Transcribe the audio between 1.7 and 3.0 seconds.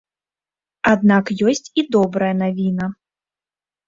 і добрая навіна.